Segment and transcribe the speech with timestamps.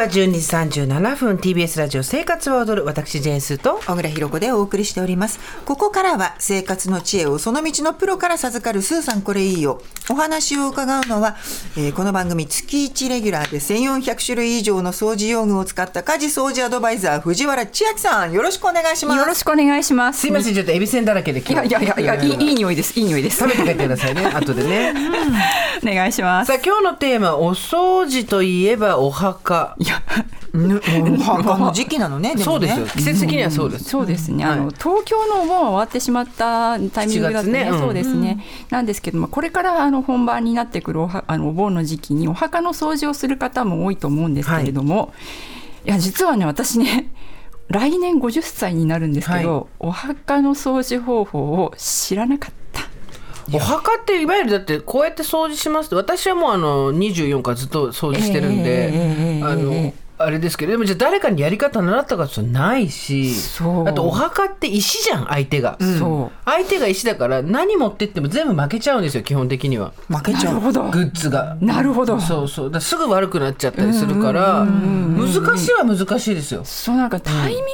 [0.00, 5.38] は12時37分 TBS ラジオ生活は踊る私ジェーンスーと小倉弘子でお送りしております。
[5.66, 9.82] ここからは生活の知恵をその道のプロから授かるスーさんこれいいよ。
[10.08, 11.36] お話を伺うのは、
[11.76, 18.32] えーこの番組月1レギュラーで1400種類以上の掃除用具を使った家事掃除アドバイザー藤原千秋さん。
[18.32, 19.18] よろしくお願いします。
[19.18, 20.20] よろしくお願いします。
[20.20, 22.98] すいませんちょっとエビせんだらけでいやいやいやいや、いいいい匂いです。
[22.98, 23.40] いい匂いです。
[23.40, 24.24] 食べて帰ってくださいね。
[24.32, 24.94] 後でね。
[25.82, 26.48] お願いします。
[26.48, 26.62] さあ。
[26.64, 30.00] 今日のテーマお掃除といえばお墓いや、
[30.58, 30.80] ね
[31.18, 32.86] お墓の時期なのねそうですよ。
[32.86, 34.44] 季節的にはそうです、そうですね。
[34.44, 37.70] あの、はい東京のお盆は終わってしまったタイミングだとね、7月ね。
[37.70, 37.78] うん。
[37.78, 38.44] そうですね。
[38.70, 45.12] なんですけども、これからあの本番になってくるおはあのお盆の時期にお墓の掃除をする方も多いと思うんですけれども、
[45.84, 47.10] い、や実はね私ね。
[47.68, 49.66] 来年50歳になるんですけど、はい。
[49.78, 52.59] お墓の掃除方法を知らなかった。
[53.52, 63.88] お墓っていわゆるだってこうやって掃除しますって私はもうあの24からずっと掃除してるんで、ええあの、えあれですけどでもじゃあ誰かにやり方習ったかってないしそう。
[63.88, 66.38] あとお墓って石じゃん相手が、そう。
[66.44, 69.92] 相手が石だから何持ってっても全部負けちゃうんですよ基本的には。
[70.08, 70.54] 負けちゃう。
[70.54, 70.90] なるほど。
[70.90, 71.56] グッズが。
[71.60, 72.20] なるほど。
[72.20, 72.70] そうそう。
[72.70, 76.64] だすぐ悪くなっちゃったりするから難しいは難しいですよ。
[76.64, 77.66] そうなんかタイミングが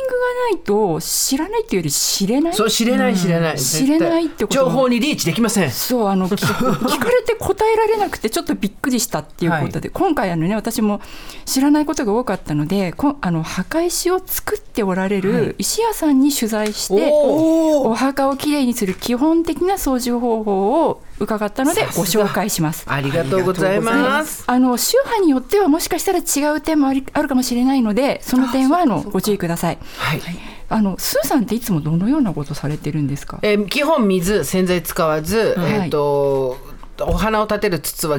[0.52, 4.54] ないと知らないっていうより知れない、そう知れない知れない、知れないってこと。
[4.54, 5.70] 情報にリーチできません。
[5.70, 11.00] そうあの聞 聞かれて答えられなくてちょっとびっくりしたっていうことで、今回あのね私も
[11.44, 22.84] 知らないことが多かったのでこあの墓石を作っておられる石屋さんに取材して、おお墓をきれいにする基本的な掃除方法を伺ったのでご紹介します。
[22.86, 24.44] ありがとうございます。
[24.46, 29.78] あの宗派によってはもしかしたら違う点もありあるかもしれないのでその点はあのご注意ください。
[29.98, 30.20] はい。
[30.68, 33.38] あのスーさんっていつもどのようなことされてるんですか？
[33.42, 36.58] えー基本水洗剤使わず、はいえっ、と
[37.00, 38.18] お花を立てる筒は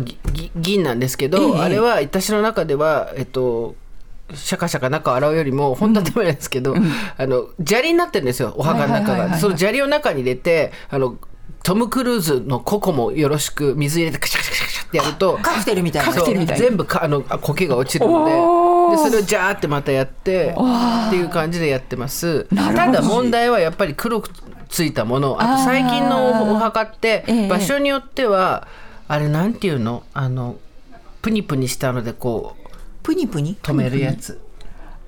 [0.55, 3.75] 銀なんですけど、ええあれは私の中ではえっ、と
[4.33, 9.37] シャカシャカ中を洗うよりも本当は手間なんですけど、あの砂利になってるんですよお墓の中が。
[9.37, 11.17] その砂利を中に入れてあの
[11.63, 16.55] トム・クルーズのココもよろしく水入れてカシャカシャカシャってやるとカクテルみたいな。
[16.57, 18.31] 全部かあのあ苔が落ちるので
[18.97, 22.45] でそれをジャーってまたやってっていう感じでやってます。
[22.55, 24.29] ただ問題はやっぱり黒く
[24.69, 27.47] ついたものあと最近のお墓ってええ。
[27.47, 28.67] 場所によっては
[29.07, 30.03] あれなんていうの？
[30.13, 30.57] あの
[31.21, 32.56] プニプニしたのでこう
[33.07, 33.55] プニプニ？
[33.63, 34.41] 止めるやつ。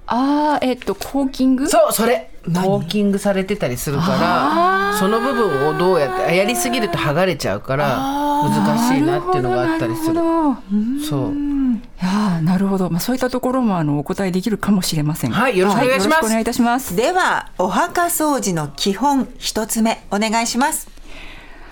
[0.08, 1.68] ああえっとコーキング？
[1.68, 2.32] そうそれ。
[2.46, 10.16] コーキングされてたりするからその部分をどうやってあやりすぎると剥がれちゃうから難しいなっていうのがあったりする。
[10.16, 11.34] そう。
[11.34, 11.36] い
[12.02, 15.32] やーなるほど、まあ、そういったところもあのお答えできるかもしれません。
[15.32, 16.16] はいよろしくお願いします。
[16.16, 16.96] はよろくお願いいたします。
[16.96, 20.02] ではお墓掃除の基本一つ目。
[20.10, 20.90] お願いします。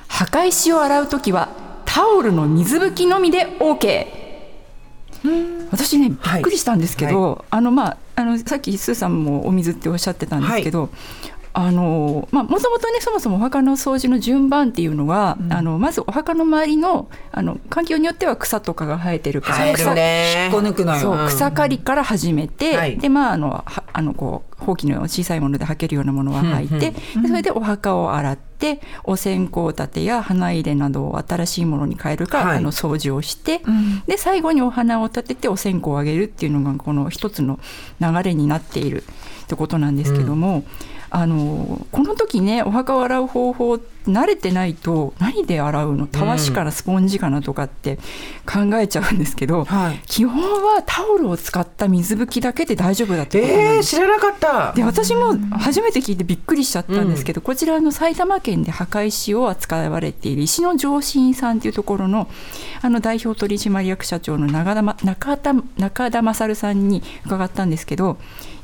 [0.09, 1.49] 墓石を洗うときは
[1.85, 4.16] タオルの水拭きのみで OK。
[5.71, 10.89] 私ねびっくりしたんですけど、あのまああのさっきスーさんもお水っておっしゃってたんですけど、
[11.53, 20.43] あのまあもともとねそもそもお墓の掃除の順番っていうのは、あのまずお墓の周りのあの環境によっては草とかが生えてるから、生えるね。
[20.45, 20.99] 引っこ抜くのよ。
[20.99, 22.97] そう草刈りから始めて、はい。
[22.97, 32.57] でまああのはあのこうほうきのような小さいもので履けるようなものは履いて、でそれでお墓を洗ってお線香立てや花入れなどを新しいものに変えるか、はい。
[32.57, 33.61] あの掃除をして、
[34.05, 37.59] で最後にお花を立ててお線香をあげるっていうのがこの一つの
[37.99, 40.63] 流れになっているってことなんですけども。
[41.09, 46.07] あのこの時ねお墓を洗う方法慣れてないと何で洗うの？
[46.07, 47.97] たわしかなスポンジかなとかって
[48.45, 50.01] 考えちゃうんですけど、はい。
[50.05, 53.89] 基本はタオルを使った水拭きだけで大丈夫だってことなんえー、です。
[53.95, 54.71] 知らなかった。
[54.73, 62.29] で私も初めて聞いてびっくりしちゃったんですけど、こちらの埼玉県で墓石を扱われている石の上信さんというところの
[62.81, 68.17] あの代表取締役社長の中田ま中田中田勝さんに伺ったんですけど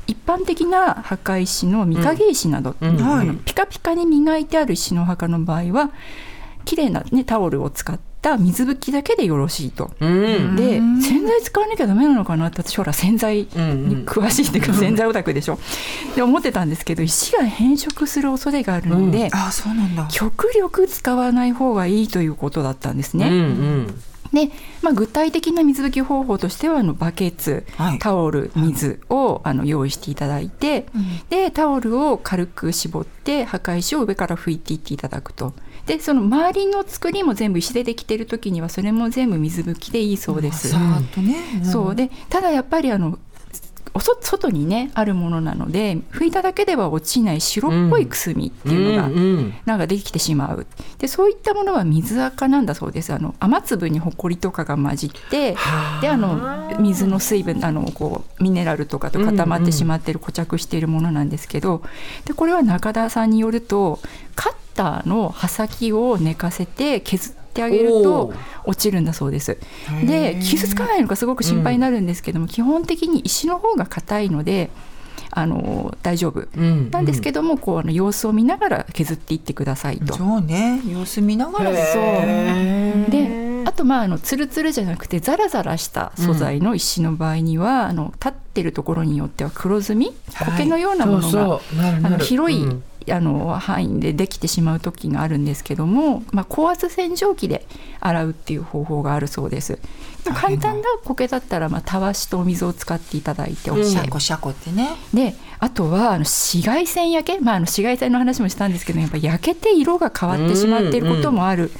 [0.06, 3.38] 一般的な墓石の御影石など、うん。
[3.44, 5.90] ピカピカに磨いてある石の墓の場合は
[6.64, 9.90] 綺麗な、ね、タオルを使った水拭きだけでよろしいと。
[10.00, 10.56] うん。
[10.56, 12.46] で洗剤使わなきゃダメなのかな？
[12.46, 13.46] って私ほら洗剤に
[14.06, 15.58] 詳しいっていうか洗剤オタクでしょ？
[16.16, 20.08] で思ってたんですけど石が変色する恐れがあるので、あそうなんだ。
[20.10, 23.28] 極力使わない方がいいということだったんですね。
[23.28, 24.02] うんうん
[24.34, 24.50] で、
[24.82, 27.98] まあ、具体的な水拭き方法としてはあのバケツ、はい。
[27.98, 30.86] タオル水をあの用意していただいて、
[31.30, 35.54] でタオルを軽く絞って墓石を上から拭いていっていただくと。
[35.86, 40.68] でその周りの作りも全部石でできている時にはそれも全部水拭きでいいそうです。
[40.68, 41.64] さーっとね、ん。
[41.64, 41.94] そう。
[41.94, 43.18] でただやっぱりあの
[43.94, 49.08] おそ外にねあるものなので拭いただけでは落ちない白っぽいくすみっていうのが、
[49.66, 50.66] なんかできてしまう。
[50.98, 53.12] でそういったものは水垢なんだそうです。
[53.12, 55.56] あの雨粒にほこりとかが混じって
[56.00, 61.82] であの水の水分あのこうミネラルとかと固まってしまってる、固着しているものなんですけど
[62.24, 64.00] でこれは中田さんによると
[64.34, 68.36] カッターの刃先を寝かせて削ってあげるおとー。
[68.64, 69.58] 落ちるんだそうです。
[70.06, 74.70] で傷つかないのかすごく心配になるんですけども、基本的に石の方が硬いので
[75.30, 76.48] あの大丈夫。
[76.56, 80.14] うんなんですけども、こうあの様子を見ながら削っていってくださいと。
[80.16, 80.80] そうね。
[80.86, 81.70] 様子見ながら。
[81.70, 90.52] そうであとまああのツルツルじゃなくてザラザラした素材の石の場合には、あの立ってるところによっては黒ずみはい。
[90.52, 91.76] 苔のようなものが、そうそう。
[91.82, 97.66] なるなあのる広い、うんあの範囲でできてしまう時があるんですけども、まあ、高圧洗浄機で
[98.00, 99.78] 洗うっていう方法があるそうです。
[100.32, 111.70] 簡単な苔だったら、まあ、たわしとお水を使っていただいてシャコシャコってねであとはあの紫外線焼け、まあ、あの紫外線の話もしたんですけどやっぱ焼けて色が変わってしまっていることもある。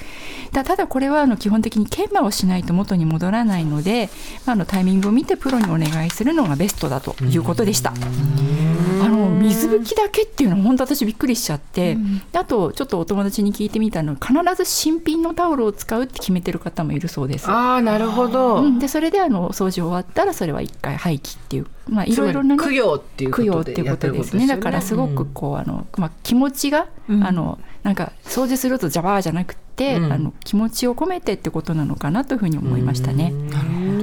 [0.53, 4.09] だただこれはあの基本的に研磨をしないと元に戻らないので、
[4.47, 7.93] まあ、あのタイミングを見てプロにお願いするのがベストだということでした。
[9.45, 11.97] 水拭きだけっていうのは本当私びっくりしちゃって、
[12.33, 17.49] であとちょっとお友達に聞いてみたの必ず新品のタオルを使うって決めてる方もいるそうです。
[17.49, 21.67] ああなるほど、うん、でそれであの掃除終わったらそれは一回廃棄っていう。
[21.87, 24.47] まあいろいろな、ね、供養っていうことでやってるですね。
[24.47, 30.13] だからすごくこうあの、まあ、気持ちが、あのなんか掃除するとジャバーじゃなくて、うん。
[30.13, 33.35] あの気持ちを込めてってことなのかなというふうに思いましたね。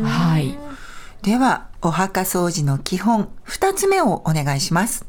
[0.04, 0.58] はい。
[1.22, 5.06] ではお墓掃除の基本二つ目をお願いします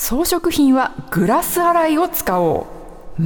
[0.00, 2.66] 装飾品はグラス洗いを使お
[3.18, 3.24] う。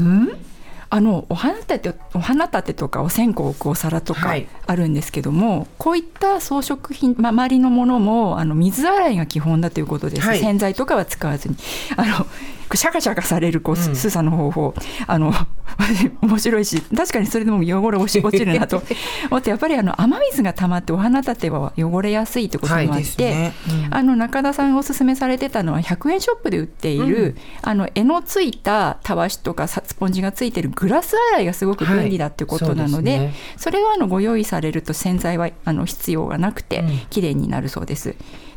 [0.91, 4.49] あのお花立てお花立てとかお線香を置くお皿とかはい。
[4.67, 10.41] あるんですけども、こういった装飾品、ま、周りのものもあの水洗いが基本だということです、はい。
[10.41, 11.57] 洗剤とかは使わずに。
[11.97, 12.27] あの
[12.75, 14.75] シャカシャカされるこう、スーさんの方法。
[15.07, 15.33] あの
[16.23, 18.83] 面白いし確かにそれでも汚れ落ち 落ちるなと。
[19.31, 23.53] 思ってやっぱりあの雨水が溜まってお花立ては汚れやすいということもあって、はいですね。
[23.91, 33.27] あの中田さんがおすすめされてたのは100円ショップで売っている、あの柄のついたたわしとかさスポンジがついてるグラス洗いがすごく便利だってことなので,、はい。
[33.27, 33.35] そうですね。
[33.57, 36.99] それはあのご用意されると洗剤はあの必要がなくてうん。
[37.11, 38.15] 綺麗になるそうです。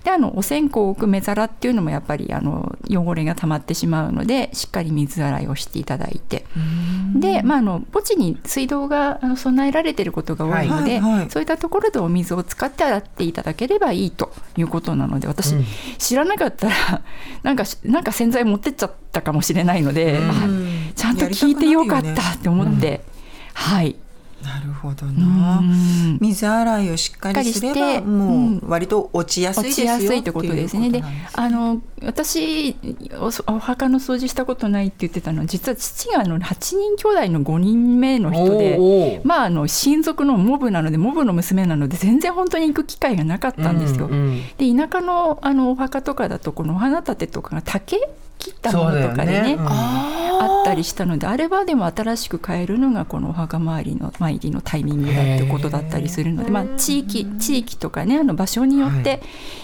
[0.07, 6.45] であのお線香を置く目皿っていうのもやっぱりあの汚れが溜まってしまうのでしっかり水洗いをしていただいて。
[7.13, 11.01] で、まあ、あの墓地に水道があの備えられていることが多いので、はい。
[11.01, 11.19] はい。
[11.19, 11.29] はい。
[11.29, 15.65] そういったところでお水を使って洗っていただければいいということなので私、うん。
[15.97, 17.01] 知らなかったら
[17.43, 20.21] なんかなんか洗剤持ってっちゃったかもしれないので、
[20.95, 23.01] ちゃんと聞いてよかったって思って、
[23.53, 23.97] はい。
[24.43, 26.17] なるほどうな、ん。
[26.21, 30.91] 水洗いをしっかりすればもう割と落ちやすい落ですよちやすいってことですね。
[30.91, 32.75] でねあの私
[33.19, 39.21] おお墓の掃除したことないって言ってたのは実は父があの8人兄弟の5人目の人で。
[39.23, 44.07] まあ、あの親族のモブなのでモブの娘なので全然本当に行く機会がなかったんですよ。
[44.07, 44.41] うんうん。
[44.57, 47.97] で田舎のあのお墓とかだとこのお花立てとかが竹
[48.37, 49.53] 切ったものとかでねね。
[49.55, 49.67] うん。
[50.39, 59.21] あったりしたのであれはでも新しく変えるのがこのお墓参りの参りのタイミングだってことだったりするので、まあ、地域地域とかねあの場所によって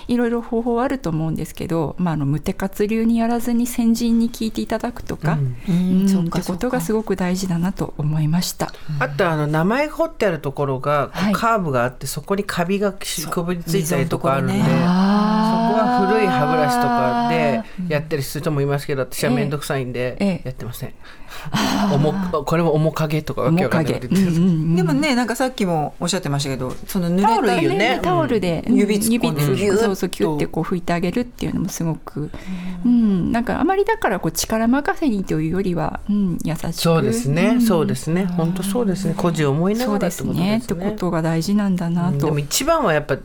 [0.07, 0.17] い。
[0.17, 5.37] ろいろ方法あると思うんですけど、まあ、あの無手活流にやらずに先人に聞いていただくとか、
[5.67, 6.01] うん。
[6.01, 6.09] うん。
[6.09, 8.73] そうかってことがすごく大事だなと思いました。
[8.99, 14.63] あとあの名前が彫ってあるところがカーブがあってそこにカビがしこびりついたりとかあるんで、溝
[15.99, 20.41] 古い歯ブラシとかであやってる人もいますけど私は面倒くさいんでええ。
[20.45, 20.93] やってません、
[21.93, 22.13] おも
[22.45, 28.75] これも面影とかわけわかんないでもねなんかさっきもおっしゃってましたけどその濡れたタオルいいよねタオルで、うん。
[28.75, 32.29] 指突っ込んでそうそうキュッてこう拭いてあげるっていうのもすごく、
[32.85, 36.73] うん、なんかあまりだからこう力任せにというよりは、うん、優しく。
[36.73, 37.61] そうですね、ん。
[37.61, 38.25] そうですね。
[38.25, 39.13] 本当そうですね。
[39.15, 40.59] 孤児を思いなそうでがらってことすね。
[40.59, 40.85] ですね。
[40.85, 42.19] ってことが大事なんだなと、うん。
[42.19, 43.17] でも一番はやっぱ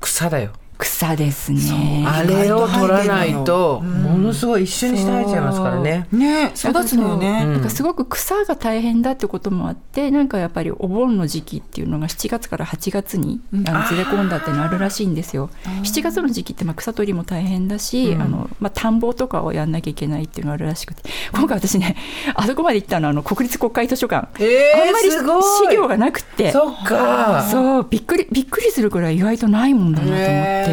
[0.00, 2.04] 草だよ草ですね。
[2.06, 6.06] あれを取らないとものすごい一瞬にして生えちゃいますからね。
[6.12, 7.52] ね育つのよね、うん。
[7.54, 15.50] なんかすごく草が大変だってこともあってなんかやっぱりお盆の時期っていうのが7月から8月にあのずれ込んだっていうのあるらしいんですよ。
[15.82, 21.02] 7月の時期ってまあ草取りも大変だし、あのまあ、田んぼとかをやんなきゃいけないっていうのがあるらしくて。
[21.32, 21.96] 今回私ね
[22.34, 26.50] あそこまで行ったのはあの国立国会図書館、えーあんまり資料がなくって。
[26.50, 27.46] そっか。
[27.50, 30.30] そうびっくりびっくりするくらい意外とないもんだなと思って。
[30.30, 30.63] へー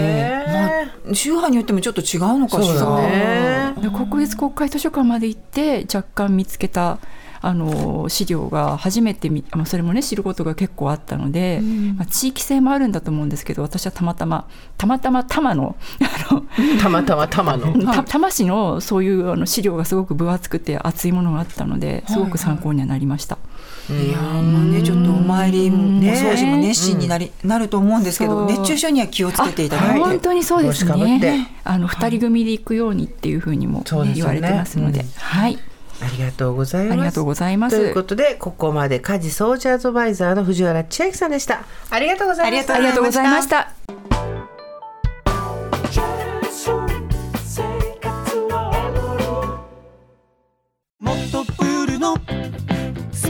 [1.13, 3.01] 宗派によってもちょっと違うのかしら。
[3.01, 3.74] ね。
[3.81, 7.00] で国立国会図書館まで行って若干見つけた
[7.43, 11.60] あの資料が初めて見、まあ、それもね知ることが結構あったので、
[11.98, 15.75] まあ、地域性もあるんだと思うんですけど私はたまたまたまたま多摩の
[16.29, 16.43] あの
[16.79, 17.74] たまたまたまの。
[17.83, 23.36] た多摩市のそういうあの資料がすごく分厚くて厚いものがあったのですごく参考にはなりました。
[23.36, 23.38] い
[24.12, 31.51] やーまあねちょっとお参りもお掃除も熱心になり、なると思うんですけど熱中症には気をつけていただいて、本当にそうですね。
[31.63, 33.83] あの二人組で行くようにっていうふうにも、
[34.13, 35.60] 言われてますので、うんはい、
[36.01, 36.93] ありがとうございます。
[36.93, 37.77] ありがとうございます。
[37.77, 41.63] ということでここまで家事掃除アドバイザーの藤原千秋さんでした。
[41.89, 42.74] ありがとうございました。
[42.74, 44.00] あありがとうございました。